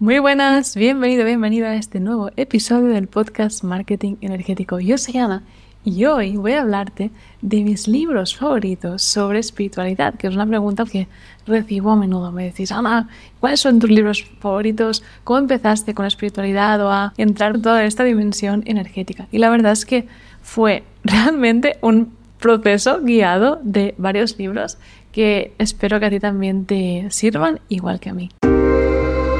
Muy 0.00 0.20
buenas, 0.20 0.76
bienvenido, 0.76 1.24
bienvenida 1.24 1.70
a 1.70 1.74
este 1.74 1.98
nuevo 1.98 2.30
episodio 2.36 2.86
del 2.86 3.08
podcast 3.08 3.64
Marketing 3.64 4.14
Energético. 4.20 4.78
Yo 4.78 4.96
soy 4.96 5.16
Ana 5.16 5.42
y 5.84 6.04
hoy 6.04 6.36
voy 6.36 6.52
a 6.52 6.60
hablarte 6.60 7.10
de 7.42 7.64
mis 7.64 7.88
libros 7.88 8.36
favoritos 8.36 9.02
sobre 9.02 9.40
espiritualidad, 9.40 10.14
que 10.14 10.28
es 10.28 10.36
una 10.36 10.46
pregunta 10.46 10.84
que 10.84 11.08
recibo 11.48 11.90
a 11.90 11.96
menudo. 11.96 12.30
Me 12.30 12.44
decís, 12.44 12.70
Ana, 12.70 13.08
¿cuáles 13.40 13.58
son 13.58 13.80
tus 13.80 13.90
libros 13.90 14.24
favoritos? 14.38 15.02
¿Cómo 15.24 15.40
empezaste 15.40 15.94
con 15.94 16.04
la 16.04 16.08
espiritualidad 16.08 16.80
o 16.80 16.92
a 16.92 17.12
entrar 17.16 17.56
en 17.56 17.62
toda 17.62 17.84
esta 17.84 18.04
dimensión 18.04 18.62
energética? 18.66 19.26
Y 19.32 19.38
la 19.38 19.50
verdad 19.50 19.72
es 19.72 19.84
que 19.84 20.06
fue 20.42 20.84
realmente 21.02 21.76
un 21.80 22.16
proceso 22.38 23.00
guiado 23.02 23.58
de 23.64 23.96
varios 23.98 24.38
libros 24.38 24.78
que 25.10 25.54
espero 25.58 25.98
que 25.98 26.06
a 26.06 26.10
ti 26.10 26.20
también 26.20 26.66
te 26.66 27.08
sirvan 27.10 27.58
igual 27.68 27.98
que 27.98 28.10
a 28.10 28.14
mí. 28.14 28.30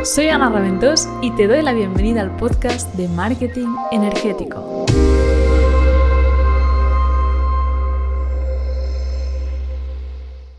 Soy 0.05 0.29
Ana 0.29 0.49
Raventós 0.49 1.09
y 1.23 1.33
te 1.33 1.49
doy 1.49 1.61
la 1.61 1.73
bienvenida 1.73 2.21
al 2.23 2.35
podcast 2.37 2.95
de 2.95 3.09
Marketing 3.09 3.67
Energético. 3.91 4.87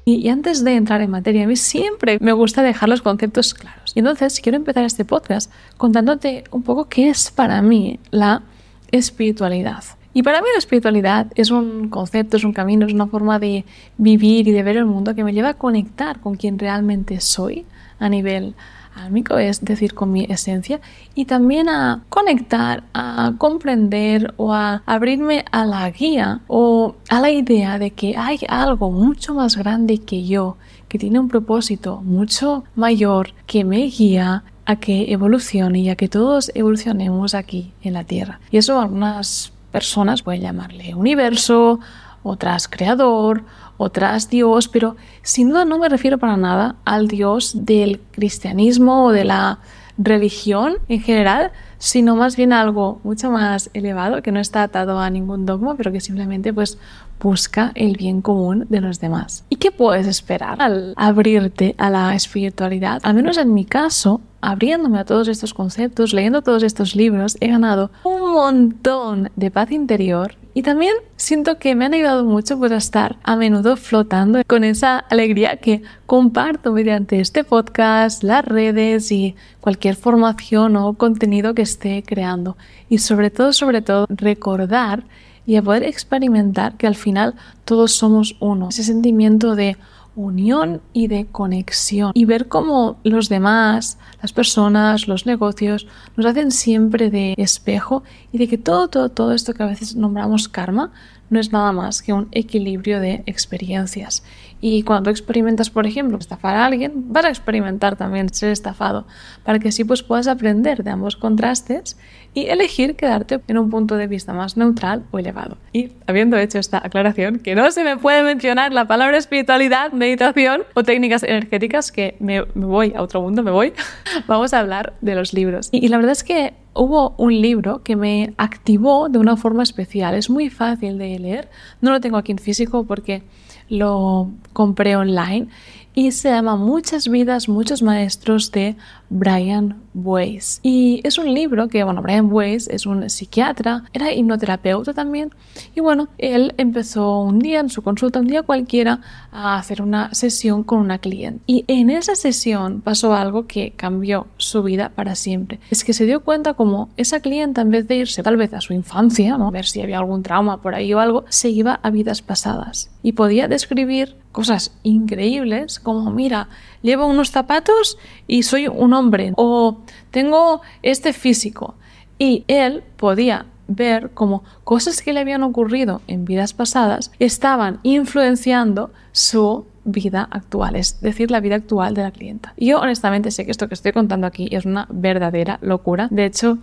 Y 0.04 0.28
antes 0.28 0.64
de 0.64 0.76
entrar 0.76 1.02
en 1.02 1.12
materia, 1.12 1.46
a 1.46 1.48
mí 1.48 1.56
siempre 1.56 2.18
me 2.20 2.34
gusta 2.34 2.64
dejar 2.64 2.90
los 2.90 3.02
conceptos 3.02 3.54
claros. 3.54 3.94
Y 3.96 4.00
entonces 4.00 4.42
quiero 4.42 4.58
empezar 4.58 4.84
este 4.84 5.06
podcast 5.06 5.52
contándote 5.78 6.44
un 6.52 6.64
poco 6.64 6.90
qué 6.90 7.10
es 7.10 7.32
para 7.32 7.62
mí 7.62 8.00
la 8.12 8.44
espiritualidad. 8.92 9.84
Y 10.14 10.24
para 10.24 10.42
mí 10.42 10.48
la 10.52 10.60
espiritualidad 10.60 11.28
es 11.36 11.50
un 11.50 11.90
concepto, 11.90 12.36
es 12.36 12.44
un 12.44 12.52
camino, 12.52 12.86
es 12.86 12.94
una 12.94 13.08
forma 13.08 13.40
de 13.40 13.64
vivir 13.98 14.48
y 14.50 14.52
de 14.52 14.64
ver 14.64 14.76
el 14.76 14.86
mundo 14.86 15.16
que 15.16 15.24
me 15.24 15.34
lleva 15.34 15.50
a 15.50 15.54
conectar 15.54 16.20
con 16.20 16.36
quien 16.36 16.60
realmente 16.60 17.22
soy 17.22 17.66
a 18.00 18.10
nivel 18.10 18.56
álmico, 18.96 19.38
es 19.38 19.64
decir, 19.64 19.94
con 19.94 20.12
mi 20.12 20.26
esencia, 20.26 20.82
y 21.16 21.26
también 21.26 21.70
a 21.70 22.04
conectar, 22.10 22.84
a 22.94 23.34
comprender 23.38 24.34
o 24.38 24.54
a 24.54 24.84
abrirme 24.86 25.46
a 25.52 25.66
la 25.66 25.90
guía 25.90 26.42
o 26.48 26.96
a 27.10 27.20
la 27.20 27.32
idea 27.32 27.80
de 27.80 27.92
que 27.92 28.16
hay 28.18 28.40
algo 28.48 28.92
mucho 28.92 29.34
más 29.34 29.58
grande 29.58 30.00
que 30.00 30.26
yo, 30.26 30.58
que 30.88 31.00
tiene 31.00 31.20
un 31.20 31.28
propósito 31.28 32.02
mucho 32.04 32.64
mayor 32.76 33.34
que 33.46 33.64
me 33.64 33.86
guía 33.86 34.44
a 34.66 34.76
que 34.76 35.12
evolucione 35.12 35.80
y 35.80 35.90
a 35.90 35.96
que 35.96 36.08
todos 36.08 36.52
evolucionemos 36.54 37.34
aquí 37.34 37.72
en 37.82 37.94
la 37.94 38.04
Tierra. 38.04 38.40
Y 38.52 38.58
eso 38.58 38.80
algunas 38.80 39.52
personas 39.72 40.22
pueden 40.22 40.42
llamarle 40.42 40.96
universo, 40.96 41.80
otras 42.24 42.68
creador, 42.68 43.44
otras 43.78 44.30
Dios, 44.30 44.68
pero 44.68 44.96
sin 45.22 45.50
duda 45.50 45.66
no 45.66 45.80
me 45.80 45.90
refiero 45.90 46.18
para 46.18 46.38
nada 46.38 46.76
al 46.86 47.08
Dios 47.08 47.66
del 47.66 48.02
cristianismo 48.12 49.06
o 49.06 49.12
de 49.12 49.26
la 49.26 49.60
religión 49.98 50.78
en 50.88 51.02
general, 51.02 51.52
sino 51.78 52.16
más 52.16 52.36
bien 52.36 52.54
algo 52.54 53.00
mucho 53.04 53.32
más 53.32 53.70
elevado 53.74 54.22
que 54.22 54.32
no 54.32 54.40
está 54.40 54.64
atado 54.64 55.00
a 55.00 55.10
ningún 55.10 55.46
dogma, 55.46 55.76
pero 55.76 55.92
que 55.92 56.00
simplemente 56.00 56.54
pues 56.54 56.78
busca 57.20 57.72
el 57.76 57.98
bien 57.98 58.22
común 58.22 58.66
de 58.70 58.82
los 58.82 59.00
demás. 59.00 59.46
¿Y 59.50 59.58
qué 59.58 59.72
puedes 59.72 60.08
esperar 60.08 60.62
al 60.62 60.94
abrirte 60.96 61.76
a 61.78 61.90
la 61.90 62.16
espiritualidad? 62.16 63.02
Al 63.04 63.14
menos 63.14 63.38
en 63.38 63.54
mi 63.54 63.66
caso, 63.66 64.22
abriéndome 64.42 65.00
a 65.00 65.06
todos 65.06 65.28
estos 65.28 65.54
conceptos, 65.54 66.14
leyendo 66.14 66.42
todos 66.42 66.64
estos 66.64 66.96
libros, 66.96 67.38
he 67.42 67.48
ganado 67.48 67.92
un 68.04 68.32
montón 68.32 69.32
de 69.36 69.52
paz 69.52 69.72
interior 69.72 70.36
y 70.54 70.64
también 70.64 70.94
siento 71.16 71.60
que 71.60 71.76
me 71.76 71.86
han 71.86 71.94
ayudado 71.94 72.26
mucho 72.26 72.58
pues, 72.58 72.72
a 72.72 72.78
estar 72.78 73.18
a 73.24 73.36
menudo 73.36 73.78
flotando 73.78 74.42
con 74.48 74.64
esa 74.64 74.98
alegría 74.98 75.58
que 75.58 75.84
comparto 76.06 76.74
mediante 76.74 77.20
este 77.20 77.44
podcast, 77.44 78.24
las 78.24 78.44
redes 78.44 79.12
y 79.12 79.36
cualquier 79.62 79.96
formación 79.96 80.76
o 80.76 80.94
contenido 80.94 81.54
que 81.54 81.62
esté 81.62 82.04
creando. 82.06 82.58
Y 82.90 82.98
sobre 82.98 83.30
todo, 83.30 83.54
sobre 83.54 83.82
todo, 83.82 84.08
recordar 84.10 85.04
y 85.50 85.56
a 85.56 85.64
poder 85.64 85.82
experimentar 85.82 86.78
que 86.78 86.86
al 86.86 86.94
final 86.94 87.34
todos 87.66 87.94
somos 87.94 88.36
uno. 88.40 88.70
Ese 88.70 88.84
sentimiento 88.84 89.56
de 89.56 89.78
unión 90.16 90.80
y 90.94 91.08
de 91.08 91.26
conexión 91.26 92.12
y 92.14 92.26
ver 92.26 92.48
cómo 92.48 93.00
los 93.04 93.30
demás, 93.30 93.98
las 94.22 94.32
personas, 94.32 95.08
los 95.08 95.26
negocios 95.26 95.88
nos 96.16 96.28
hacen 96.28 96.52
siempre 96.52 97.10
de 97.10 97.34
espejo 97.36 98.04
y 98.32 98.38
de 98.38 98.48
que 98.48 98.60
todo, 98.60 98.90
todo, 98.90 99.10
todo 99.10 99.34
esto 99.34 99.56
que 99.56 99.64
a 99.64 99.66
veces 99.66 99.96
nombramos 99.96 100.50
karma 100.50 100.92
no 101.30 101.40
es 101.40 101.52
nada 101.52 101.72
más 101.72 102.02
que 102.02 102.14
un 102.14 102.28
equilibrio 102.32 103.00
de 103.00 103.24
experiencias. 103.26 104.24
Y 104.62 104.84
cuando 104.84 105.10
experimentas, 105.10 105.70
por 105.70 105.88
ejemplo, 105.88 106.18
estafar 106.18 106.56
a 106.56 106.66
alguien, 106.66 106.92
vas 107.14 107.26
a 107.26 107.30
experimentar 107.30 107.96
también 107.96 108.34
ser 108.34 108.52
estafado, 108.52 109.08
para 109.44 109.60
que 109.60 109.70
así 109.70 109.86
pues 109.86 110.04
puedas 110.04 110.28
aprender 110.28 110.84
de 110.84 110.92
ambos 110.92 111.16
contrastes 111.16 111.98
y 112.34 112.48
elegir 112.48 112.96
quedarte 112.96 113.40
en 113.48 113.58
un 113.58 113.70
punto 113.70 113.96
de 113.96 114.08
vista 114.08 114.34
más 114.34 114.58
neutral 114.58 115.04
o 115.12 115.20
elevado. 115.20 115.58
Y 115.72 115.92
habiendo 116.08 116.38
hecho 116.38 116.60
esta 116.60 116.80
aclaración, 116.80 117.40
que 117.40 117.56
no 117.56 117.72
se 117.72 117.84
me 117.84 117.98
puede 117.98 118.22
mencionar 118.22 118.74
la 118.74 118.86
palabra 118.86 119.18
espiritualidad, 119.18 119.94
meditación 119.94 120.64
o 120.74 120.84
técnicas 120.84 121.24
energéticas, 121.24 121.92
que 121.92 122.18
me, 122.20 122.42
voy 122.42 122.94
a 122.96 123.02
otro 123.02 123.22
mundo, 123.22 123.44
me 123.44 123.52
voy, 123.52 123.74
vamos 124.28 124.54
a 124.54 124.60
hablar 124.60 124.94
de 125.02 125.16
los 125.16 125.34
libros. 125.34 125.70
y 125.72 125.88
la 125.88 125.98
verdad 125.98 126.12
es 126.12 126.24
que 126.24 126.54
hubo 126.74 127.16
un 127.18 127.42
libro 127.42 127.84
que 127.84 127.96
me 127.96 128.34
activó 128.38 129.10
de 129.10 129.20
una 129.20 129.36
forma 129.38 129.64
especial. 129.64 130.16
Es 130.16 130.30
muy 130.30 130.50
fácil 130.50 130.98
de 130.98 131.20
leer. 131.20 131.50
No 131.82 131.92
lo 131.92 132.00
tengo 132.00 132.18
aquí 132.18 132.32
en 132.32 132.38
físico 132.38 132.86
porque 132.86 133.24
lo 133.70 134.32
compré 134.54 134.96
online 134.96 135.48
y 135.94 136.12
se 136.12 136.30
llama 136.30 136.56
Muchas 136.56 137.08
vidas, 137.08 137.50
muchos 137.50 137.82
maestros 137.82 138.52
de 138.52 138.76
Brian 139.10 139.82
Weiss. 139.94 140.60
Y 140.64 141.02
es 141.04 141.18
un 141.18 141.34
libro 141.34 141.68
que, 141.68 141.84
bueno, 141.84 142.02
Brian 142.02 142.32
Weiss 142.32 142.68
es 142.68 142.86
un 142.86 143.10
psiquiatra, 143.10 143.84
era 143.94 144.14
hipnoterapeuta 144.14 144.94
también. 144.94 145.32
Y 145.76 145.82
bueno, 145.82 146.10
él 146.18 146.54
empezó 146.58 147.22
un 147.22 147.40
día 147.40 147.60
en 147.60 147.70
su 147.70 147.82
consulta, 147.82 148.20
un 148.20 148.28
día 148.28 148.44
cualquiera, 148.44 149.02
a 149.32 149.58
hacer 149.58 149.82
una 149.82 150.14
sesión 150.14 150.64
con 150.64 150.80
una 150.80 151.00
cliente. 151.00 151.42
Y 151.48 151.66
en 151.68 151.90
esa 151.90 152.16
sesión 152.16 152.82
pasó 152.82 153.14
algo 153.14 153.48
que 153.48 153.72
cambió 153.76 154.28
su 154.38 154.64
vida 154.64 154.90
para 154.90 155.16
siempre. 155.16 155.60
Es 155.70 155.84
que 155.84 155.94
se 155.94 156.06
dio 156.06 156.22
cuenta 156.22 156.54
como 156.54 156.90
esa 156.98 157.20
clienta, 157.20 157.62
en 157.62 157.72
vez 157.72 157.88
de 157.88 157.98
irse 157.98 158.24
tal 158.24 158.38
vez 158.38 158.54
a 158.54 158.62
su 158.62 158.74
infancia, 158.74 159.36
a 159.36 159.52
ver 159.52 159.66
si 159.66 159.82
había 159.82 159.98
algún 159.98 160.24
trauma 160.24 160.62
por 160.62 160.76
ahí 160.76 160.94
o 160.94 161.00
algo, 161.00 161.26
se 161.30 161.50
iba 161.50 161.80
a 161.82 161.90
vidas 161.90 162.22
pasadas. 162.22 162.92
Y 163.02 163.14
podía 163.14 163.48
describir 163.48 164.18
cosas 164.32 164.74
increíbles 164.84 165.80
como, 165.80 166.12
mira, 166.12 166.50
llevo 166.82 167.08
unos 167.08 167.32
zapatos 167.32 167.98
y 168.28 168.44
soy 168.44 168.68
un 168.68 168.94
hombre 169.00 169.34
o 169.36 169.80
tengo 170.12 170.62
este 170.84 171.14
físico. 171.14 171.76
Y 172.18 172.44
él 172.48 172.84
podía 172.98 173.46
ver 173.70 174.10
como 174.12 174.44
cosas 174.64 175.02
que 175.02 175.14
le 175.14 175.22
habían 175.22 175.44
ocurrido 175.44 176.02
en 176.08 176.26
vidas 176.26 176.54
pasadas 176.54 177.12
estaban 177.20 177.80
influenciando 177.84 178.92
su 179.12 179.66
vida 179.86 180.28
actual, 180.32 180.76
es 180.76 181.00
decir, 181.02 181.32
la 181.32 181.40
vida 181.40 181.56
actual 181.56 181.94
de 181.94 182.04
la 182.04 182.12
clienta. 182.12 182.54
Yo 182.58 182.80
honestamente 182.80 183.32
sé 183.32 183.46
que 183.46 183.52
esto 183.52 183.68
que 183.68 183.76
estoy 183.76 183.92
contando 183.92 184.28
aquí 184.28 184.50
es 184.52 184.66
una 184.66 184.88
verdadera 184.90 185.60
locura. 185.62 186.08
De 186.12 186.26
hecho, 186.26 186.58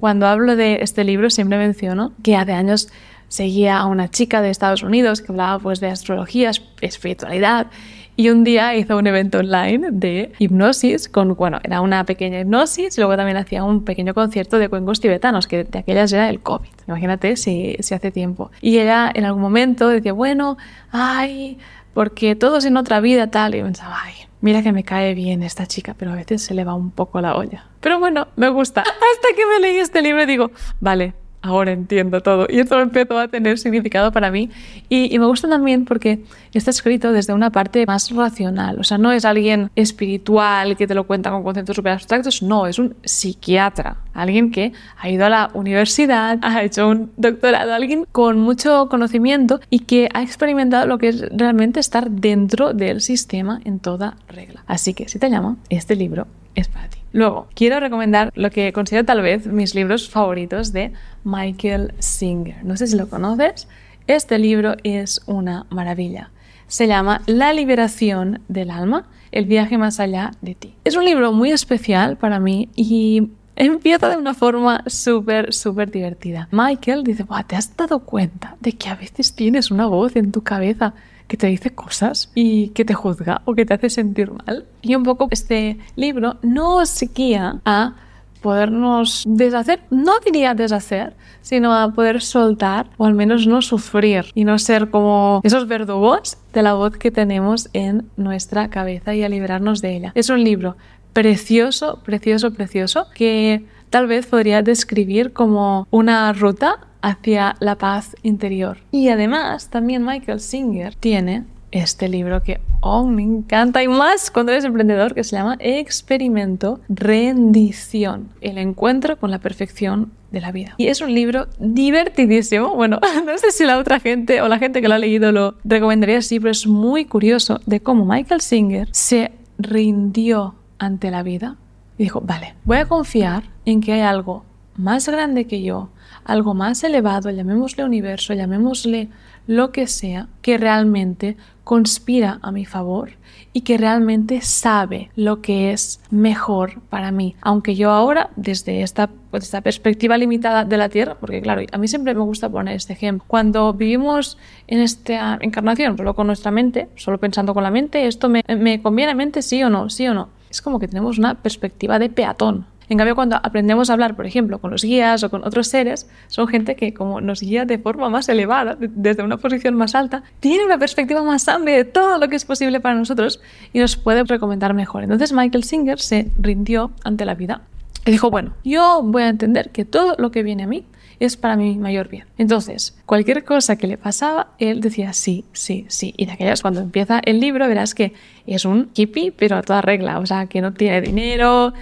cuando 0.00 0.26
hablo 0.26 0.56
de 0.56 0.78
este 0.82 1.04
libro 1.04 1.30
siempre 1.30 1.58
menciono 1.58 2.12
que 2.22 2.36
hace 2.36 2.52
años 2.52 2.88
seguía 3.28 3.78
a 3.78 3.86
una 3.86 4.10
chica 4.10 4.42
de 4.42 4.50
Estados 4.50 4.82
Unidos 4.82 5.20
que 5.20 5.32
hablaba 5.32 5.58
pues 5.58 5.80
de 5.80 5.88
astrología, 5.88 6.50
espiritualidad 6.80 7.68
y 8.16 8.28
un 8.28 8.44
día 8.44 8.76
hizo 8.76 8.96
un 8.96 9.06
evento 9.06 9.38
online 9.38 9.88
de 9.90 10.32
hipnosis 10.38 11.08
con, 11.08 11.34
bueno, 11.34 11.60
era 11.62 11.80
una 11.80 12.04
pequeña 12.04 12.40
hipnosis 12.40 12.96
y 12.96 13.00
luego 13.00 13.16
también 13.16 13.38
hacía 13.38 13.64
un 13.64 13.84
pequeño 13.84 14.14
concierto 14.14 14.58
de 14.58 14.68
cuencos 14.68 15.00
tibetanos, 15.00 15.46
que 15.46 15.64
de 15.64 15.78
aquellas 15.78 16.12
era 16.12 16.28
el 16.28 16.40
COVID. 16.40 16.68
Imagínate 16.88 17.36
si, 17.36 17.76
si 17.80 17.94
hace 17.94 18.10
tiempo. 18.10 18.50
Y 18.60 18.78
ella 18.78 19.10
en 19.14 19.24
algún 19.24 19.40
momento 19.40 19.88
decía, 19.88 20.12
bueno, 20.12 20.58
ay, 20.90 21.58
porque 21.94 22.36
todos 22.36 22.64
en 22.64 22.76
otra 22.76 23.00
vida 23.00 23.30
tal, 23.30 23.54
y 23.54 23.62
pensaba, 23.62 23.96
ay, 24.02 24.14
mira 24.40 24.62
que 24.62 24.72
me 24.72 24.84
cae 24.84 25.14
bien 25.14 25.42
esta 25.42 25.66
chica, 25.66 25.94
pero 25.98 26.12
a 26.12 26.14
veces 26.14 26.42
se 26.42 26.54
le 26.54 26.64
va 26.64 26.74
un 26.74 26.90
poco 26.90 27.20
la 27.20 27.34
olla. 27.34 27.64
Pero 27.80 27.98
bueno, 27.98 28.28
me 28.36 28.48
gusta. 28.50 28.82
Hasta 28.82 29.36
que 29.36 29.46
me 29.46 29.60
leí 29.60 29.78
este 29.78 30.02
libro 30.02 30.26
digo, 30.26 30.50
vale, 30.80 31.14
ahora 31.42 31.72
entiendo 31.72 32.20
todo. 32.20 32.46
Y 32.48 32.60
esto 32.60 32.80
empezó 32.80 33.18
a 33.18 33.28
tener 33.28 33.58
significado 33.58 34.12
para 34.12 34.30
mí. 34.30 34.50
Y, 34.88 35.18
me 35.18 35.26
gusta 35.26 35.48
también 35.48 35.84
porque 35.84 36.24
está 36.54 36.70
escrito 36.70 37.12
desde 37.12 37.32
una 37.34 37.50
parte 37.50 37.84
más 37.86 38.10
racional. 38.10 38.78
O 38.78 38.84
sea, 38.84 38.98
no 38.98 39.12
es 39.12 39.24
alguien 39.24 39.70
espiritual 39.76 40.76
que 40.76 40.86
te 40.86 40.94
lo 40.94 41.04
cuenta 41.04 41.30
con 41.30 41.42
conceptos 41.42 41.76
súper 41.76 41.92
abstractos. 41.92 42.42
No, 42.42 42.66
es 42.66 42.78
un 42.78 42.94
psiquiatra. 43.04 43.96
Alguien 44.14 44.50
que 44.50 44.72
ha 44.98 45.10
ido 45.10 45.26
a 45.26 45.28
la 45.28 45.50
universidad, 45.54 46.38
ha 46.42 46.62
hecho 46.62 46.88
un 46.88 47.12
doctorado, 47.16 47.74
alguien 47.74 48.06
con 48.12 48.38
mucho 48.38 48.88
conocimiento 48.88 49.60
y 49.68 49.80
que 49.80 50.08
ha 50.14 50.22
experimentado 50.22 50.86
lo 50.86 50.98
que 50.98 51.08
es 51.08 51.20
realmente 51.30 51.80
estar 51.80 52.10
dentro 52.10 52.72
del 52.72 53.00
sistema 53.00 53.60
en 53.64 53.80
toda 53.80 54.16
regla. 54.28 54.62
Así 54.66 54.94
que 54.94 55.08
si 55.08 55.18
te 55.18 55.30
llama, 55.30 55.56
este 55.70 55.96
libro 55.96 56.26
es 56.54 56.68
para 56.68 56.88
ti. 56.88 56.98
Luego, 57.12 57.48
quiero 57.54 57.78
recomendar 57.78 58.32
lo 58.34 58.50
que 58.50 58.72
considero 58.72 59.04
tal 59.04 59.22
vez 59.22 59.46
mis 59.46 59.74
libros 59.74 60.08
favoritos 60.08 60.72
de 60.72 60.92
Michael 61.24 61.94
Singer. 61.98 62.64
No 62.64 62.76
sé 62.76 62.86
si 62.86 62.96
lo 62.96 63.08
conoces. 63.08 63.68
Este 64.06 64.38
libro 64.38 64.76
es 64.82 65.20
una 65.26 65.66
maravilla. 65.70 66.30
se 66.66 66.86
llama 66.86 67.20
La 67.26 67.52
liberación 67.52 68.40
del 68.48 68.70
alma, 68.70 69.06
el 69.30 69.44
viaje 69.44 69.76
más 69.76 70.00
allá 70.00 70.30
de 70.40 70.54
ti. 70.54 70.74
Es 70.84 70.96
un 70.96 71.04
libro 71.04 71.32
muy 71.32 71.50
especial 71.50 72.16
para 72.16 72.40
mí 72.40 72.70
y 72.74 73.28
empieza 73.56 74.08
de 74.08 74.16
una 74.16 74.32
forma 74.32 74.82
súper, 74.86 75.52
súper 75.52 75.90
divertida. 75.90 76.48
Michael 76.50 77.04
dice, 77.04 77.26
¿te 77.46 77.56
has 77.56 77.76
dado 77.76 78.00
cuenta 78.00 78.56
de 78.60 78.72
que 78.72 78.88
a 78.88 78.94
veces 78.94 79.34
tienes 79.34 79.70
una 79.70 79.86
voz 79.86 80.16
en 80.16 80.32
tu 80.32 80.42
cabeza 80.42 80.94
que 81.28 81.36
te 81.36 81.46
dice 81.46 81.70
cosas 81.70 82.30
y 82.34 82.68
que 82.68 82.84
te 82.84 82.94
juzga 82.94 83.42
o 83.44 83.54
que 83.54 83.66
te 83.66 83.74
hace 83.74 83.90
sentir 83.90 84.30
mal? 84.30 84.66
Y 84.82 84.94
un 84.94 85.02
poco 85.02 85.28
este 85.30 85.78
libro 85.96 86.36
nos 86.42 87.00
guía 87.14 87.60
a 87.64 87.94
podernos 88.42 89.24
deshacer, 89.26 89.80
no 89.90 90.12
diría 90.24 90.54
deshacer, 90.54 91.14
sino 91.40 91.74
a 91.74 91.92
poder 91.92 92.20
soltar 92.20 92.90
o 92.98 93.06
al 93.06 93.14
menos 93.14 93.46
no 93.46 93.62
sufrir 93.62 94.26
y 94.34 94.44
no 94.44 94.58
ser 94.58 94.90
como 94.90 95.40
esos 95.44 95.66
verdugos 95.66 96.36
de 96.52 96.62
la 96.62 96.74
voz 96.74 96.96
que 96.96 97.10
tenemos 97.10 97.70
en 97.72 98.10
nuestra 98.16 98.68
cabeza 98.68 99.14
y 99.14 99.22
a 99.22 99.28
liberarnos 99.28 99.80
de 99.80 99.96
ella. 99.96 100.12
Es 100.14 100.28
un 100.28 100.42
libro 100.44 100.76
precioso, 101.12 102.00
precioso, 102.04 102.52
precioso 102.52 103.06
que 103.14 103.64
tal 103.90 104.06
vez 104.06 104.26
podría 104.26 104.62
describir 104.62 105.32
como 105.32 105.86
una 105.90 106.32
ruta 106.32 106.80
hacia 107.02 107.56
la 107.60 107.76
paz 107.76 108.16
interior. 108.22 108.78
Y 108.90 109.08
además 109.08 109.68
también 109.68 110.04
Michael 110.04 110.40
Singer 110.40 110.94
tiene 110.94 111.44
este 111.72 112.08
libro 112.08 112.42
que 112.42 112.60
oh, 112.80 113.06
me 113.06 113.22
encanta 113.22 113.82
y 113.82 113.88
más 113.88 114.30
cuando 114.30 114.52
eres 114.52 114.64
emprendedor 114.64 115.14
que 115.14 115.24
se 115.24 115.36
llama 115.36 115.56
Experimento 115.58 116.80
Rendición, 116.88 118.28
el 118.40 118.58
encuentro 118.58 119.18
con 119.18 119.30
la 119.30 119.38
perfección 119.38 120.12
de 120.30 120.40
la 120.40 120.52
vida. 120.52 120.74
Y 120.76 120.88
es 120.88 121.00
un 121.00 121.14
libro 121.14 121.48
divertidísimo. 121.58 122.74
Bueno, 122.74 123.00
no 123.26 123.38
sé 123.38 123.50
si 123.50 123.64
la 123.64 123.78
otra 123.78 124.00
gente 124.00 124.40
o 124.40 124.48
la 124.48 124.58
gente 124.58 124.80
que 124.80 124.88
lo 124.88 124.94
ha 124.94 124.98
leído 124.98 125.32
lo 125.32 125.56
recomendaría 125.64 126.18
así, 126.18 126.38
pero 126.38 126.50
es 126.50 126.66
muy 126.66 127.04
curioso 127.04 127.60
de 127.66 127.80
cómo 127.80 128.04
Michael 128.04 128.40
Singer 128.40 128.88
se 128.92 129.32
rindió 129.58 130.54
ante 130.78 131.10
la 131.10 131.22
vida 131.22 131.56
y 131.98 132.04
dijo, 132.04 132.20
vale, 132.20 132.54
voy 132.64 132.78
a 132.78 132.86
confiar 132.86 133.44
en 133.64 133.80
que 133.80 133.92
hay 133.92 134.00
algo 134.00 134.44
más 134.76 135.08
grande 135.08 135.46
que 135.46 135.62
yo, 135.62 135.90
algo 136.24 136.54
más 136.54 136.84
elevado, 136.84 137.30
llamémosle 137.30 137.84
universo, 137.84 138.34
llamémosle 138.34 139.08
lo 139.46 139.72
que 139.72 139.86
sea, 139.86 140.28
que 140.40 140.58
realmente 140.58 141.36
conspira 141.64 142.38
a 142.42 142.52
mi 142.52 142.64
favor 142.64 143.12
y 143.52 143.62
que 143.62 143.76
realmente 143.76 144.40
sabe 144.40 145.10
lo 145.14 145.42
que 145.42 145.72
es 145.72 146.00
mejor 146.10 146.80
para 146.88 147.10
mí. 147.10 147.36
Aunque 147.40 147.74
yo 147.74 147.90
ahora, 147.90 148.30
desde 148.36 148.82
esta, 148.82 149.10
pues, 149.30 149.44
esta 149.44 149.60
perspectiva 149.60 150.16
limitada 150.16 150.64
de 150.64 150.76
la 150.76 150.88
Tierra, 150.88 151.16
porque 151.18 151.42
claro, 151.42 151.62
a 151.70 151.78
mí 151.78 151.88
siempre 151.88 152.14
me 152.14 152.20
gusta 152.20 152.48
poner 152.48 152.76
este 152.76 152.92
ejemplo, 152.92 153.24
cuando 153.26 153.72
vivimos 153.72 154.38
en 154.66 154.80
esta 154.80 155.38
encarnación 155.40 155.96
solo 155.96 156.14
con 156.14 156.26
nuestra 156.26 156.50
mente, 156.50 156.88
solo 156.96 157.18
pensando 157.18 157.52
con 157.52 157.62
la 157.62 157.70
mente, 157.70 158.06
¿esto 158.06 158.28
me, 158.28 158.42
me 158.48 158.80
conviene 158.80 159.12
a 159.12 159.14
mente 159.14 159.42
sí 159.42 159.62
o 159.62 159.70
no? 159.70 159.90
Sí 159.90 160.06
o 160.08 160.14
no. 160.14 160.28
Es 160.50 160.62
como 160.62 160.78
que 160.78 160.88
tenemos 160.88 161.18
una 161.18 161.34
perspectiva 161.34 161.98
de 161.98 162.10
peatón 162.10 162.66
en 162.92 162.98
cambio, 162.98 163.14
cuando 163.14 163.36
aprendemos 163.42 163.88
a 163.88 163.94
hablar, 163.94 164.14
por 164.16 164.26
ejemplo, 164.26 164.58
con 164.58 164.70
los 164.70 164.84
guías 164.84 165.22
o 165.22 165.30
con 165.30 165.44
otros 165.44 165.68
seres, 165.68 166.08
son 166.28 166.46
gente 166.46 166.76
que 166.76 166.92
como 166.92 167.22
nos 167.22 167.40
guía 167.40 167.64
de 167.64 167.78
forma 167.78 168.10
más 168.10 168.28
elevada, 168.28 168.76
desde 168.78 169.22
una 169.22 169.38
posición 169.38 169.74
más 169.76 169.94
alta, 169.94 170.22
tiene 170.40 170.66
una 170.66 170.78
perspectiva 170.78 171.22
más 171.22 171.48
amplia 171.48 171.74
de 171.74 171.84
todo 171.86 172.18
lo 172.18 172.28
que 172.28 172.36
es 172.36 172.44
posible 172.44 172.80
para 172.80 172.94
nosotros 172.94 173.40
y 173.72 173.78
nos 173.78 173.96
puede 173.96 174.24
recomendar 174.24 174.74
mejor. 174.74 175.04
Entonces 175.04 175.32
Michael 175.32 175.64
Singer 175.64 175.98
se 175.98 176.30
rindió 176.36 176.92
ante 177.02 177.24
la 177.24 177.34
vida 177.34 177.62
y 178.04 178.10
dijo, 178.10 178.30
bueno, 178.30 178.52
yo 178.62 179.00
voy 179.02 179.22
a 179.22 179.28
entender 179.28 179.70
que 179.70 179.86
todo 179.86 180.14
lo 180.18 180.30
que 180.30 180.42
viene 180.42 180.64
a 180.64 180.66
mí 180.66 180.84
es 181.18 181.38
para 181.38 181.56
mi 181.56 181.78
mayor 181.78 182.08
bien. 182.08 182.26
Entonces, 182.36 182.98
cualquier 183.06 183.42
cosa 183.44 183.76
que 183.76 183.86
le 183.86 183.96
pasaba, 183.96 184.48
él 184.58 184.82
decía 184.82 185.14
sí, 185.14 185.46
sí, 185.52 185.86
sí. 185.88 186.12
Y 186.18 186.26
de 186.26 186.32
aquellas, 186.32 186.60
cuando 186.60 186.80
empieza 186.80 187.20
el 187.24 187.40
libro, 187.40 187.66
verás 187.68 187.94
que 187.94 188.12
es 188.46 188.66
un 188.66 188.90
hippie, 188.94 189.32
pero 189.32 189.56
a 189.56 189.62
toda 189.62 189.80
regla, 189.80 190.18
o 190.18 190.26
sea, 190.26 190.46
que 190.46 190.60
no 190.60 190.74
tiene 190.74 191.00
dinero, 191.00 191.72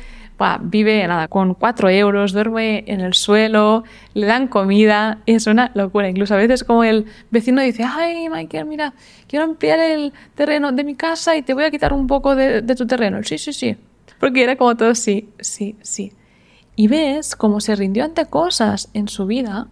vive 0.63 1.07
nada, 1.07 1.29
con 1.29 1.55
cuatro 1.55 1.89
euros, 1.89 2.33
duerme 2.33 2.85
en 2.87 3.01
el 3.01 3.15
suelo, 3.15 3.85
le 4.15 4.27
dan 4.27 4.49
comida, 4.49 5.19
es 5.27 5.47
una 5.47 5.71
locura. 5.75 6.09
Incluso 6.09 6.35
a 6.35 6.39
veces 6.39 6.65
como 6.65 6.85
el 6.85 7.07
vecino 7.31 7.61
dice, 7.63 7.85
ay 7.85 8.29
Michael, 8.29 8.67
mira, 8.67 8.95
quiero 9.27 9.45
ampliar 9.45 9.79
el 9.79 10.13
terreno 10.35 10.73
de 10.73 10.85
mi 10.85 10.95
casa 10.95 11.37
y 11.37 11.43
te 11.43 11.55
voy 11.55 11.65
a 11.65 11.71
quitar 11.71 11.93
un 11.93 12.07
poco 12.07 12.35
de, 12.35 12.63
de 12.63 12.75
tu 12.75 12.87
terreno. 12.87 13.23
Sí, 13.23 13.39
sí, 13.39 13.53
sí. 13.53 13.77
Porque 14.19 14.43
era 14.43 14.57
como 14.57 14.77
todo 14.77 14.95
sí, 14.95 15.29
sí, 15.41 15.77
sí. 15.83 16.13
Y 16.77 16.89
ves 16.89 17.37
cómo 17.37 17.61
se 17.61 17.77
rindió 17.77 18.05
ante 18.05 18.27
cosas 18.27 18.91
en 18.95 19.09
su 19.09 19.27
vida, 19.27 19.69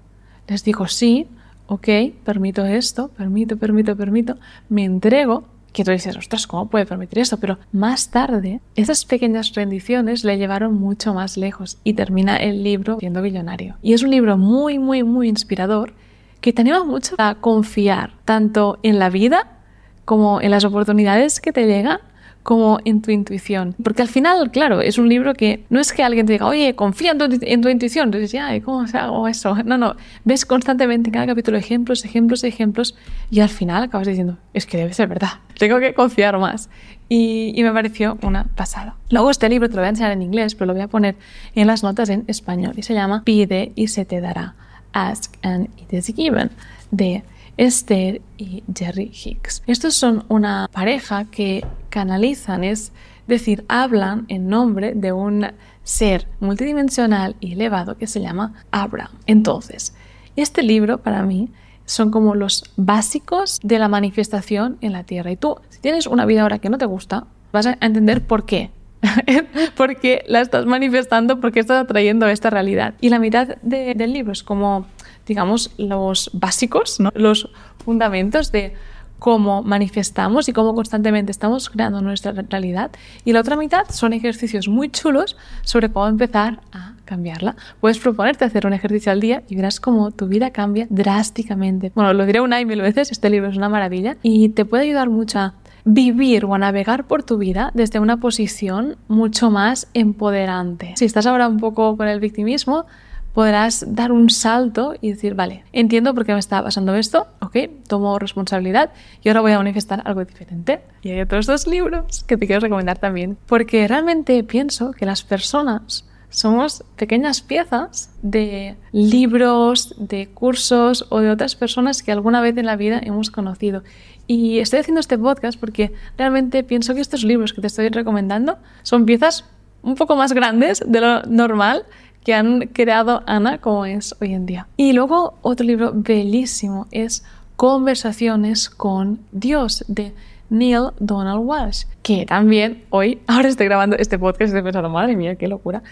les 0.46 0.64
dijo 0.64 0.88
sí, 0.88 1.26
ok, 1.66 1.88
permito 2.24 2.64
esto, 2.64 3.08
permito, 3.08 3.56
permito, 3.56 3.96
permito, 3.96 4.36
me 4.68 4.84
entrego, 4.84 5.44
que 5.72 5.84
tú 5.84 5.90
dices, 5.90 6.16
ostras, 6.16 6.46
¿cómo 6.46 6.68
puede 6.68 6.86
permitir 6.86 7.18
esto? 7.20 7.36
Pero 7.38 7.58
más 7.72 8.10
tarde, 8.10 8.60
esas 8.74 9.04
pequeñas 9.04 9.54
rendiciones 9.54 10.24
le 10.24 10.38
llevaron 10.38 10.74
mucho 10.74 11.14
más 11.14 11.36
lejos 11.36 11.78
y 11.84 11.94
termina 11.94 12.36
el 12.36 12.62
libro 12.62 12.98
siendo 12.98 13.22
billonario. 13.22 13.76
Y 13.82 13.92
es 13.92 14.02
un 14.02 14.10
libro 14.10 14.36
muy, 14.36 14.78
muy, 14.78 15.02
muy 15.02 15.28
inspirador 15.28 15.92
que 16.40 16.52
te 16.52 16.62
anima 16.62 16.84
mucho 16.84 17.14
a 17.18 17.36
confiar 17.36 18.12
tanto 18.24 18.78
en 18.82 18.98
la 18.98 19.10
vida 19.10 19.58
como 20.04 20.40
en 20.40 20.50
las 20.50 20.64
oportunidades 20.64 21.40
que 21.40 21.52
te 21.52 21.66
llegan 21.66 22.00
como 22.48 22.78
en 22.86 23.02
tu 23.02 23.10
intuición. 23.10 23.74
Porque 23.84 24.00
al 24.00 24.08
final, 24.08 24.50
claro, 24.50 24.80
es 24.80 24.96
un 24.96 25.06
libro 25.06 25.34
que 25.34 25.66
no 25.68 25.80
es 25.80 25.92
que 25.92 26.02
alguien 26.02 26.24
te 26.24 26.32
diga, 26.32 26.46
oye, 26.46 26.74
confía 26.74 27.10
en 27.10 27.18
tu, 27.18 27.28
en 27.42 27.60
tu 27.60 27.68
intuición. 27.68 28.06
Entonces, 28.06 28.34
ay, 28.40 28.62
¿cómo 28.62 28.86
se 28.86 28.96
hago 28.96 29.28
eso? 29.28 29.54
No, 29.66 29.76
no. 29.76 29.96
Ves 30.24 30.46
constantemente 30.46 31.10
en 31.10 31.12
cada 31.12 31.26
capítulo 31.26 31.58
ejemplos, 31.58 32.06
ejemplos, 32.06 32.44
ejemplos 32.44 32.96
y 33.30 33.40
al 33.40 33.50
final 33.50 33.82
acabas 33.82 34.06
diciendo, 34.06 34.38
es 34.54 34.64
que 34.64 34.78
debe 34.78 34.94
ser 34.94 35.08
verdad. 35.08 35.28
Tengo 35.58 35.78
que 35.78 35.92
confiar 35.92 36.38
más. 36.38 36.70
Y, 37.10 37.52
y, 37.54 37.62
me 37.62 37.70
pareció 37.70 38.16
una 38.22 38.44
pasada. 38.44 38.96
Luego 39.10 39.30
este 39.30 39.46
libro 39.50 39.68
te 39.68 39.74
lo 39.74 39.82
voy 39.82 39.88
a 39.88 39.90
enseñar 39.90 40.12
en 40.12 40.22
inglés, 40.22 40.54
pero 40.54 40.68
lo 40.68 40.72
voy 40.72 40.82
a 40.82 40.88
poner 40.88 41.16
en 41.54 41.66
las 41.66 41.82
notas 41.82 42.08
en 42.08 42.24
español 42.28 42.72
y 42.78 42.82
se 42.82 42.94
llama 42.94 43.24
Pide 43.24 43.72
y 43.74 43.88
se 43.88 44.06
te 44.06 44.22
dará. 44.22 44.54
Ask 44.94 45.34
and 45.42 45.68
it 45.76 45.92
is 45.92 46.06
given. 46.16 46.48
De 46.90 47.24
Esther 47.58 48.22
y 48.38 48.62
Jerry 48.74 49.10
Hicks. 49.12 49.62
Estos 49.66 49.94
son 49.94 50.24
una 50.28 50.68
pareja 50.72 51.26
que 51.26 51.66
canalizan, 51.90 52.64
es 52.64 52.92
decir, 53.26 53.64
hablan 53.68 54.24
en 54.28 54.48
nombre 54.48 54.94
de 54.94 55.12
un 55.12 55.48
ser 55.82 56.26
multidimensional 56.40 57.36
y 57.40 57.52
elevado 57.52 57.98
que 57.98 58.06
se 58.06 58.20
llama 58.20 58.54
Abraham. 58.70 59.10
Entonces, 59.26 59.94
este 60.36 60.62
libro 60.62 60.98
para 60.98 61.22
mí 61.24 61.50
son 61.84 62.10
como 62.10 62.34
los 62.34 62.64
básicos 62.76 63.60
de 63.62 63.78
la 63.78 63.88
manifestación 63.88 64.78
en 64.80 64.92
la 64.92 65.04
Tierra. 65.04 65.30
Y 65.30 65.36
tú, 65.36 65.56
si 65.68 65.80
tienes 65.80 66.06
una 66.06 66.26
vida 66.26 66.42
ahora 66.42 66.58
que 66.58 66.70
no 66.70 66.78
te 66.78 66.86
gusta, 66.86 67.26
vas 67.52 67.66
a 67.66 67.78
entender 67.80 68.26
por 68.26 68.44
qué. 68.44 68.70
por 69.76 69.96
qué 69.96 70.24
la 70.26 70.40
estás 70.40 70.66
manifestando, 70.66 71.40
por 71.40 71.52
qué 71.52 71.60
estás 71.60 71.82
atrayendo 71.82 72.26
esta 72.26 72.50
realidad. 72.50 72.94
Y 73.00 73.10
la 73.10 73.18
mitad 73.18 73.56
del 73.62 74.12
libro 74.12 74.32
es 74.32 74.42
como 74.42 74.86
digamos, 75.28 75.70
los 75.76 76.30
básicos, 76.32 76.98
los 77.14 77.50
fundamentos 77.84 78.50
de 78.50 78.74
cómo 79.18 79.62
manifestamos 79.62 80.48
y 80.48 80.52
cómo 80.52 80.74
constantemente 80.74 81.32
estamos 81.32 81.70
creando 81.70 82.00
nuestra 82.00 82.32
realidad. 82.32 82.90
Y 83.24 83.32
la 83.32 83.40
otra 83.40 83.56
mitad 83.56 83.84
son 83.90 84.12
ejercicios 84.12 84.68
muy 84.68 84.90
chulos 84.90 85.36
sobre 85.62 85.90
cómo 85.90 86.06
empezar 86.08 86.60
a 86.72 86.94
cambiarla. 87.04 87.56
Puedes 87.80 87.98
proponerte 87.98 88.44
hacer 88.44 88.66
un 88.66 88.72
ejercicio 88.72 89.10
al 89.12 89.20
día 89.20 89.42
y 89.48 89.56
verás 89.56 89.80
cómo 89.80 90.10
tu 90.12 90.28
vida 90.28 90.50
cambia 90.50 90.86
drásticamente. 90.88 91.92
Bueno, 91.94 92.12
lo 92.12 92.26
diré 92.26 92.40
una 92.40 92.60
y 92.60 92.64
mil 92.64 92.80
veces, 92.80 93.10
este 93.10 93.28
libro 93.28 93.50
es 93.50 93.56
una 93.56 93.68
maravilla 93.68 94.16
y 94.22 94.50
te 94.50 94.64
puede 94.64 94.84
ayudar 94.84 95.10
mucho 95.10 95.38
a 95.38 95.54
vivir 95.90 96.44
o 96.44 96.58
navegar 96.58 97.04
por 97.04 97.22
tu 97.22 97.38
vida 97.38 97.70
desde 97.72 97.98
una 97.98 98.18
posición 98.18 98.96
mucho 99.08 99.50
más 99.50 99.88
empoderante. 99.94 100.92
Si 100.96 101.06
estás 101.06 101.26
ahora 101.26 101.48
un 101.48 101.58
poco 101.58 101.96
con 101.96 102.08
el 102.08 102.20
victimismo, 102.20 102.84
podrás 103.32 103.86
dar 103.88 104.12
un 104.12 104.28
salto 104.28 104.94
y 105.00 105.12
decir, 105.12 105.34
vale, 105.34 105.64
entiendo 105.72 106.14
por 106.14 106.26
qué 106.26 106.34
me 106.34 106.40
está 106.40 106.62
pasando 106.62 106.94
esto, 106.94 107.26
ok, 107.40 107.56
tomo 107.86 108.18
responsabilidad 108.18 108.90
y 109.22 109.28
ahora 109.28 109.40
voy 109.40 109.52
a 109.52 109.58
manifestar 109.58 110.02
algo 110.04 110.24
diferente. 110.24 110.80
Y 111.02 111.10
hay 111.10 111.20
otros 111.22 111.46
dos 111.46 111.66
libros 111.66 112.24
que 112.24 112.36
te 112.36 112.46
quiero 112.46 112.60
recomendar 112.60 112.98
también, 112.98 113.38
porque 113.46 113.88
realmente 113.88 114.42
pienso 114.44 114.92
que 114.92 115.06
las 115.06 115.22
personas 115.22 116.04
somos 116.30 116.84
pequeñas 116.96 117.40
piezas 117.40 118.10
de 118.20 118.76
libros, 118.92 119.94
de 119.98 120.28
cursos 120.28 121.06
o 121.08 121.20
de 121.20 121.30
otras 121.30 121.54
personas 121.54 122.02
que 122.02 122.12
alguna 122.12 122.42
vez 122.42 122.56
en 122.58 122.66
la 122.66 122.76
vida 122.76 123.00
hemos 123.02 123.30
conocido. 123.30 123.82
Y 124.28 124.58
estoy 124.58 124.80
haciendo 124.80 125.00
este 125.00 125.18
podcast 125.18 125.58
porque 125.58 125.90
realmente 126.18 126.62
pienso 126.62 126.94
que 126.94 127.00
estos 127.00 127.24
libros 127.24 127.54
que 127.54 127.62
te 127.62 127.66
estoy 127.66 127.88
recomendando 127.88 128.58
son 128.82 129.06
piezas 129.06 129.46
un 129.82 129.94
poco 129.94 130.16
más 130.16 130.34
grandes 130.34 130.84
de 130.86 131.00
lo 131.00 131.22
normal 131.22 131.86
que 132.24 132.34
han 132.34 132.66
creado 132.66 133.22
Ana 133.26 133.58
como 133.58 133.86
es 133.86 134.14
hoy 134.20 134.34
en 134.34 134.44
día. 134.44 134.68
Y 134.76 134.92
luego 134.92 135.38
otro 135.40 135.66
libro 135.66 135.92
bellísimo 135.94 136.86
es 136.90 137.24
Conversaciones 137.56 138.68
con 138.68 139.20
Dios 139.32 139.82
de 139.88 140.12
Neil 140.50 140.90
Donald 141.00 141.40
Walsh, 141.42 141.84
que 142.02 142.26
también 142.26 142.84
hoy, 142.90 143.20
ahora 143.26 143.48
estoy 143.48 143.64
grabando 143.66 143.96
este 143.96 144.18
podcast 144.18 144.42
y 144.42 144.44
estoy 144.44 144.62
pensando, 144.62 144.90
madre 144.90 145.16
mía, 145.16 145.36
qué 145.36 145.48
locura 145.48 145.82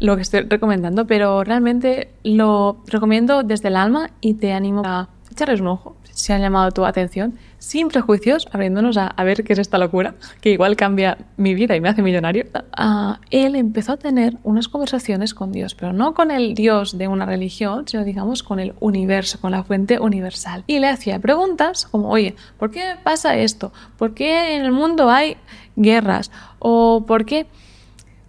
lo 0.00 0.16
que 0.16 0.22
estoy 0.22 0.40
recomendando, 0.40 1.06
pero 1.06 1.44
realmente 1.44 2.08
lo 2.24 2.78
recomiendo 2.86 3.42
desde 3.42 3.68
el 3.68 3.76
alma 3.76 4.10
y 4.22 4.34
te 4.34 4.52
animo 4.52 4.82
a 4.84 5.10
echarles 5.32 5.60
un 5.60 5.68
ojo 5.68 5.96
si 6.12 6.32
han 6.32 6.40
llamado 6.40 6.70
tu 6.70 6.84
atención, 6.84 7.38
sin 7.58 7.88
prejuicios, 7.88 8.46
abriéndonos 8.52 8.96
a, 8.96 9.14
ver 9.24 9.44
qué 9.44 9.54
es 9.54 9.58
esta 9.58 9.78
locura, 9.78 10.14
que 10.40 10.50
igual 10.50 10.76
cambia 10.76 11.18
mi 11.36 11.54
vida 11.54 11.74
y 11.74 11.80
me 11.80 11.88
hace 11.88 12.02
millonario. 12.02 12.46
Ah, 12.72 13.20
él 13.30 13.56
empezó 13.56 13.92
a 13.92 13.96
tener 13.96 14.36
unas 14.42 14.68
conversaciones 14.68 15.34
con 15.34 15.52
Dios, 15.52 15.74
pero 15.74 15.92
no 15.92 16.14
con 16.14 16.30
el 16.30 16.54
Dios 16.54 16.98
de 16.98 17.08
una 17.08 17.24
religión, 17.24 17.86
sino 17.86 18.04
digamos 18.04 18.42
con 18.42 18.60
el 18.60 18.74
universo, 18.80 19.40
con 19.40 19.52
la 19.52 19.64
fuente 19.64 19.98
universal. 19.98 20.64
Y 20.66 20.78
le 20.80 20.88
hacía 20.88 21.18
preguntas 21.18 21.86
como, 21.86 22.10
oye, 22.10 22.34
¿por 22.58 22.70
qué 22.70 22.96
pasa 23.02 23.36
esto? 23.36 23.72
¿Por 23.96 24.14
qué 24.14 24.56
en 24.56 24.64
el 24.64 24.72
mundo 24.72 25.10
hay 25.10 25.36
guerras? 25.76 26.30
¿O 26.58 27.04
por 27.06 27.24
qué? 27.24 27.46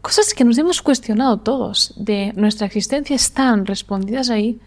Cosas 0.01 0.33
que 0.33 0.43
nos 0.43 0.57
hemos 0.57 0.81
cuestionado 0.81 1.37
todos 1.37 1.93
de 1.97 2.33
nuestra 2.35 2.67
existencia 2.67 3.15
están 3.15 3.65
respondidas 3.65 4.29
ahí 4.29 4.59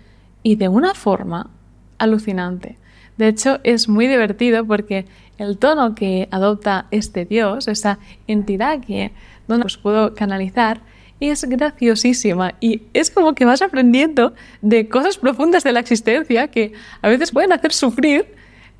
y 0.42 0.56
de 0.56 0.68
una 0.68 0.94
forma 0.94 1.50
alucinante. 1.98 2.76
De 3.16 3.28
hecho, 3.28 3.60
es 3.64 3.88
muy 3.88 4.06
divertido 4.06 4.64
porque 4.66 5.06
el 5.38 5.58
tono 5.58 5.94
que 5.94 6.28
adopta 6.30 6.86
este 6.90 7.24
dios, 7.24 7.68
esa 7.68 7.98
entidad 8.26 8.80
que 8.80 9.12
no 9.48 9.58
nos 9.58 9.78
puedo 9.78 10.14
canalizar, 10.14 10.80
es 11.18 11.44
graciosísima 11.44 12.54
y 12.60 12.82
es 12.92 13.10
como 13.10 13.34
que 13.34 13.46
vas 13.46 13.62
aprendiendo 13.62 14.34
de 14.60 14.88
cosas 14.88 15.16
profundas 15.16 15.64
de 15.64 15.72
la 15.72 15.80
existencia 15.80 16.48
que 16.48 16.72
a 17.00 17.08
veces 17.08 17.32
pueden 17.32 17.52
hacer 17.52 17.72
sufrir 17.72 18.34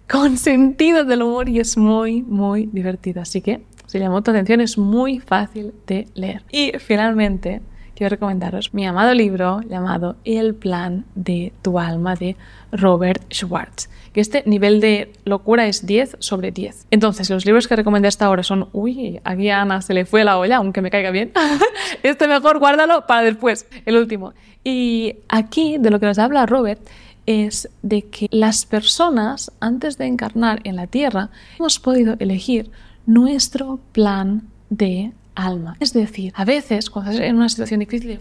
con 0.09 0.37
sentido 0.37 1.05
del 1.05 1.23
humor 1.23 1.49
y 1.49 1.61
es 1.61 1.77
muy, 1.77 2.23
muy 2.23 2.69
divertido. 2.73 3.23
Así 3.23 3.41
que, 3.41 3.63
si 3.87 3.99
llamó 3.99 4.23
tu 4.23 4.31
atención, 4.31 4.61
es 4.61 4.77
muy 4.77 5.19
fácil 5.19 5.73
de 5.87 6.09
leer. 6.15 6.43
Y 6.53 6.73
finalmente, 6.79 7.63
quiero 7.97 8.11
recomendaros 8.11 8.75
mi 8.75 8.87
amado 8.87 9.15
libro 9.15 9.63
llamado 9.63 10.17
El 10.25 10.55
plan 10.55 11.07
de 11.15 11.53
tu 11.63 11.79
alma 11.79 12.15
de 12.15 12.37
Robert 12.71 13.23
Schwartz. 13.33 13.89
Que 14.13 14.21
este 14.21 14.43
nivel 14.47 14.81
de 14.81 15.13
locura 15.25 15.67
es 15.67 15.87
10 15.87 16.17
sobre 16.21 16.53
10. 16.53 16.87
Entonces, 16.91 17.29
los 17.31 17.47
libros 17.47 17.67
que 17.67 17.75
recomendé 17.75 18.09
hasta 18.09 18.27
ahora 18.27 18.43
son, 18.43 18.69
uy, 18.73 19.21
aquí 19.25 19.49
a 19.51 19.63
Ana 19.63 19.81
se 19.83 19.95
le 19.95 20.05
fue 20.05 20.25
la 20.25 20.39
olla, 20.39 20.59
aunque 20.59 20.83
me 20.83 20.91
caiga 20.91 21.11
bien. 21.11 21.33
este 22.03 22.29
mejor 22.29 22.59
guárdalo 22.59 23.07
para 23.07 23.23
después, 23.23 23.67
el 23.87 23.97
último. 23.97 24.35
Y 24.63 25.17
aquí, 25.29 25.79
de 25.79 25.91
lo 25.91 25.99
que 25.99 26.07
nos 26.07 26.19
habla 26.19 26.47
Robert, 26.47 26.81
es 27.25 27.69
de 27.83 28.03
que 28.03 28.29
las 28.31 28.67
personas, 28.67 29.53
antes 29.61 29.99
de 29.99 30.07
encarnar 30.07 30.61
en 30.65 30.77
la 30.77 30.87
Tierra, 30.87 31.31
hemos 31.59 31.79
podido 31.79 32.17
elegir 32.19 32.71
nuestro 33.07 33.81
plan 33.93 34.43
de 34.71 35.13
alma. 35.37 35.77
Es 35.79 35.93
decir, 35.93 36.33
a 36.35 36.45
veces 36.45 36.91
cuando 36.91 37.13
estás 37.13 37.27
en 37.27 37.37
una 37.37 37.49
situación 37.49 37.81
difícil, 37.81 38.19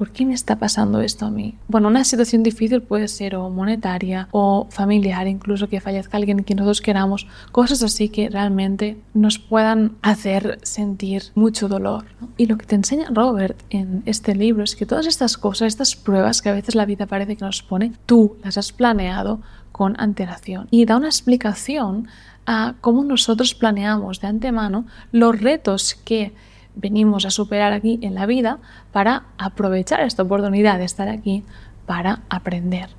¿por 0.00 0.12
qué 0.12 0.24
me 0.24 0.32
está 0.32 0.58
pasando 0.58 1.02
esto 1.02 1.26
a 1.26 1.30
mí? 1.30 1.58
Bueno, 1.68 1.88
una 1.88 2.04
situación 2.04 2.42
difícil 2.42 2.80
puede 2.80 3.06
ser 3.06 3.36
o 3.36 3.50
monetaria 3.50 4.28
o 4.30 4.66
familiar, 4.70 5.28
incluso 5.28 5.68
que 5.68 5.82
fallezca 5.82 6.16
alguien 6.16 6.42
que 6.42 6.54
nosotros 6.54 6.80
queramos, 6.80 7.26
cosas 7.52 7.82
así 7.82 8.08
que 8.08 8.30
realmente 8.30 8.96
nos 9.12 9.38
puedan 9.38 9.98
hacer 10.00 10.58
sentir 10.62 11.24
mucho 11.34 11.68
dolor. 11.68 12.06
Y 12.38 12.46
lo 12.46 12.56
que 12.56 12.64
te 12.64 12.76
enseña 12.76 13.10
Robert 13.12 13.62
en 13.68 14.02
este 14.06 14.34
libro 14.34 14.64
es 14.64 14.74
que 14.74 14.86
todas 14.86 15.06
estas 15.06 15.36
cosas, 15.36 15.66
estas 15.68 15.96
pruebas 15.96 16.40
que 16.40 16.48
a 16.48 16.54
veces 16.54 16.74
la 16.74 16.86
vida 16.86 17.04
parece 17.04 17.36
que 17.36 17.44
nos 17.44 17.62
pone, 17.62 17.92
tú 18.06 18.38
las 18.42 18.56
has 18.56 18.72
planeado 18.72 19.42
con 19.70 19.96
antelación 20.00 20.66
y 20.70 20.86
da 20.86 20.96
una 20.96 21.08
explicación 21.08 22.08
a 22.46 22.72
cómo 22.80 23.04
nosotros 23.04 23.54
planeamos 23.54 24.22
de 24.22 24.28
antemano 24.28 24.86
los 25.12 25.38
retos 25.38 25.94
que 26.06 26.32
venimos 26.74 27.24
a 27.24 27.30
superar 27.30 27.72
aquí 27.72 27.98
en 28.02 28.14
la 28.14 28.26
vida 28.26 28.58
para 28.92 29.24
aprovechar 29.38 30.00
esta 30.00 30.22
oportunidad 30.22 30.78
de 30.78 30.84
estar 30.84 31.08
aquí 31.08 31.44
para 31.86 32.22
aprender. 32.28 32.90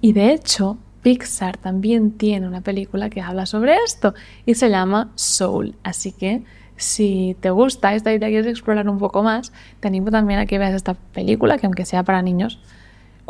Y 0.00 0.12
de 0.12 0.32
hecho, 0.32 0.78
Pixar 1.02 1.56
también 1.56 2.12
tiene 2.12 2.46
una 2.46 2.60
película 2.60 3.10
que 3.10 3.20
habla 3.20 3.46
sobre 3.46 3.76
esto 3.84 4.14
y 4.44 4.54
se 4.54 4.68
llama 4.68 5.12
Soul. 5.14 5.76
Así 5.82 6.12
que 6.12 6.42
si 6.76 7.36
te 7.40 7.50
gusta 7.50 7.94
esta 7.94 8.12
idea 8.12 8.28
y 8.28 8.32
quieres 8.32 8.50
explorar 8.50 8.88
un 8.88 8.98
poco 8.98 9.22
más, 9.22 9.52
te 9.80 9.88
animo 9.88 10.10
también 10.10 10.40
a 10.40 10.46
que 10.46 10.58
veas 10.58 10.74
esta 10.74 10.94
película, 10.94 11.58
que 11.58 11.66
aunque 11.66 11.84
sea 11.84 12.02
para 12.02 12.22
niños, 12.22 12.58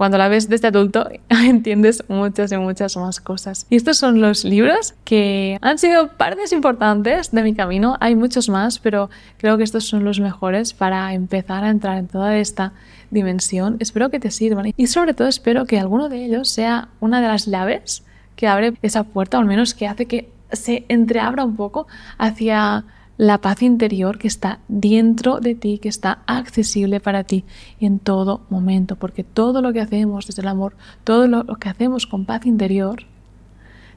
cuando 0.00 0.16
la 0.16 0.28
ves 0.28 0.49
desde 0.49 0.69
adulto 0.69 1.11
entiendes 1.28 2.04
muchas 2.09 2.50
y 2.52 2.57
muchas 2.57 2.97
más 2.97 3.21
cosas. 3.21 3.66
Y 3.69 3.76
estos 3.76 3.99
son 3.99 4.23
los 4.23 4.47
libros 4.47 4.95
que 5.04 5.59
han 5.61 5.76
sido 5.76 6.09
partes 6.16 6.54
importantes 6.54 7.33
de 7.33 7.42
mi 7.42 7.54
camino. 7.54 7.99
Hay 8.00 8.16
muchos 8.16 8.49
más, 8.49 8.78
pero 8.78 9.11
creo 9.37 9.59
que 9.59 9.62
estos 9.62 9.85
son 9.85 10.02
los 10.02 10.19
mejores 10.19 10.73
para 10.73 11.12
empezar 11.12 11.64
a 11.64 11.69
entrar 11.69 11.99
en 11.99 12.09
toda 12.09 12.38
esta 12.38 12.73
dimensión. 13.11 13.76
Espero 13.78 14.09
que 14.09 14.19
te 14.19 14.30
sirvan 14.30 14.73
y 14.75 14.87
sobre 14.87 15.12
todo 15.12 15.28
espero 15.28 15.66
que 15.66 15.78
alguno 15.78 16.09
de 16.09 16.25
ellos 16.25 16.49
sea 16.49 16.88
una 17.00 17.21
de 17.21 17.28
las 17.28 17.45
llaves 17.45 18.02
que 18.37 18.49
abre 18.49 18.73
esa 18.80 19.04
puerta, 19.04 19.37
o 19.37 19.42
al 19.42 19.47
menos 19.47 19.75
que 19.75 19.87
hace 19.87 20.07
que 20.07 20.30
se 20.50 20.87
entreabra 20.88 21.45
un 21.45 21.57
poco 21.57 21.87
hacia 22.16 22.87
la 23.21 23.43
paz 23.43 23.61
interior 23.61 24.17
que 24.17 24.29
está 24.29 24.61
dentro 24.67 25.41
de 25.41 25.55
ti, 25.55 25.77
que 25.77 25.91
está 25.91 26.23
accesible 26.27 27.00
para 27.00 27.23
ti 27.23 27.45
en 27.79 27.99
todo 27.99 28.47
momento, 28.49 28.97
porque 28.97 29.25
todo 29.25 29.61
lo 29.61 29.75
que 29.75 29.83
hacemos 29.83 30.27
desde 30.27 30.41
el 30.41 30.49
amor, 30.49 30.75
todo 31.05 31.29
lo, 31.29 31.45
que 31.57 31.69
hacemos 31.69 32.07
con 32.07 32.25
paz 32.25 32.47
interior, 32.47 33.03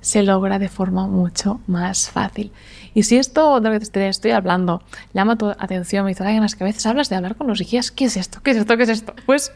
se 0.01 0.23
logra 0.23 0.59
de 0.59 0.67
forma 0.67 1.07
mucho 1.07 1.61
más 1.67 2.09
fácil. 2.09 2.51
Y 2.93 3.03
si 3.03 3.15
esto 3.15 3.61
de 3.61 3.69
lo 3.69 3.79
que 3.79 3.85
te 3.85 4.09
estoy 4.09 4.31
hablando 4.31 4.83
llama 5.13 5.37
tu 5.37 5.45
atención, 5.47 6.03
me 6.03 6.11
dice, 6.11 6.25
ganas 6.25 6.57
que 6.57 6.65
a 6.65 6.67
veces 6.67 6.85
hablas 6.85 7.07
de 7.07 7.15
hablar 7.15 7.37
con 7.37 7.47
los 7.47 7.61
guías, 7.61 7.91
¿qué 7.91 8.03
es 8.03 8.17
esto? 8.17 8.41
¿Qué 8.43 8.51
es 8.51 8.57
esto? 8.57 8.75
¿Qué 8.75 8.83
es 8.83 8.89
esto? 8.89 9.13
Pues 9.25 9.53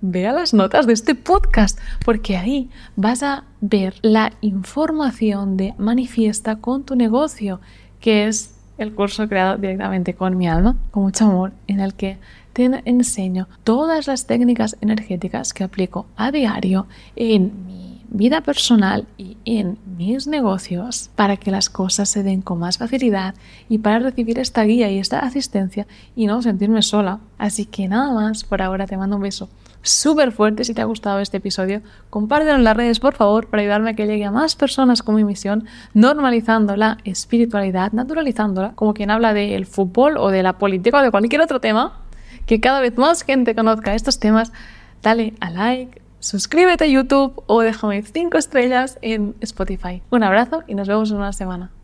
vea 0.00 0.32
las 0.32 0.54
notas 0.54 0.86
de 0.86 0.94
este 0.94 1.14
podcast, 1.14 1.78
porque 2.06 2.38
ahí 2.38 2.70
vas 2.96 3.22
a 3.22 3.44
ver 3.60 3.96
la 4.00 4.32
información 4.40 5.58
de 5.58 5.74
manifiesta 5.76 6.56
con 6.56 6.84
tu 6.84 6.96
negocio, 6.96 7.60
que 8.00 8.26
es 8.26 8.54
el 8.82 8.94
curso 8.94 9.28
creado 9.28 9.56
directamente 9.56 10.14
con 10.14 10.36
mi 10.36 10.48
alma, 10.48 10.76
con 10.90 11.04
mucho 11.04 11.24
amor, 11.24 11.52
en 11.66 11.80
el 11.80 11.94
que 11.94 12.18
te 12.52 12.64
enseño 12.84 13.48
todas 13.64 14.06
las 14.06 14.26
técnicas 14.26 14.76
energéticas 14.80 15.54
que 15.54 15.64
aplico 15.64 16.06
a 16.16 16.30
diario 16.30 16.86
en 17.16 17.66
mi 17.66 18.02
vida 18.08 18.42
personal 18.42 19.06
y 19.16 19.38
en 19.46 19.78
mis 19.96 20.26
negocios 20.26 21.10
para 21.16 21.38
que 21.38 21.50
las 21.50 21.70
cosas 21.70 22.10
se 22.10 22.22
den 22.22 22.42
con 22.42 22.58
más 22.58 22.76
facilidad 22.76 23.34
y 23.70 23.78
para 23.78 24.00
recibir 24.00 24.38
esta 24.38 24.64
guía 24.64 24.90
y 24.90 24.98
esta 24.98 25.20
asistencia 25.20 25.86
y 26.14 26.26
no 26.26 26.42
sentirme 26.42 26.82
sola. 26.82 27.20
Así 27.38 27.64
que 27.64 27.88
nada 27.88 28.12
más, 28.12 28.44
por 28.44 28.60
ahora 28.60 28.86
te 28.86 28.98
mando 28.98 29.16
un 29.16 29.22
beso 29.22 29.48
súper 29.82 30.32
fuerte. 30.32 30.64
Si 30.64 30.74
te 30.74 30.80
ha 30.80 30.86
gustado 30.86 31.18
este 31.20 31.38
episodio, 31.38 31.82
compártelo 32.08 32.56
en 32.56 32.64
las 32.64 32.76
redes, 32.76 33.00
por 33.00 33.14
favor, 33.14 33.48
para 33.48 33.62
ayudarme 33.62 33.90
a 33.90 33.94
que 33.94 34.06
llegue 34.06 34.24
a 34.24 34.30
más 34.30 34.56
personas 34.56 35.02
con 35.02 35.14
mi 35.16 35.24
misión, 35.24 35.66
normalizando 35.92 36.76
la 36.76 36.98
espiritualidad, 37.04 37.92
naturalizándola, 37.92 38.72
como 38.74 38.94
quien 38.94 39.10
habla 39.10 39.34
del 39.34 39.66
fútbol 39.66 40.16
o 40.16 40.30
de 40.30 40.42
la 40.42 40.54
política 40.54 40.98
o 40.98 41.02
de 41.02 41.10
cualquier 41.10 41.42
otro 41.42 41.60
tema, 41.60 42.00
que 42.46 42.60
cada 42.60 42.80
vez 42.80 42.96
más 42.96 43.22
gente 43.22 43.54
conozca 43.54 43.94
estos 43.94 44.18
temas. 44.18 44.52
Dale 45.02 45.34
a 45.40 45.50
like, 45.50 46.00
suscríbete 46.20 46.84
a 46.84 46.86
YouTube 46.86 47.42
o 47.46 47.60
déjame 47.60 48.02
5 48.02 48.38
estrellas 48.38 48.98
en 49.02 49.34
Spotify. 49.40 50.02
Un 50.10 50.22
abrazo 50.22 50.62
y 50.68 50.76
nos 50.76 50.86
vemos 50.86 51.10
en 51.10 51.16
una 51.16 51.32
semana. 51.32 51.72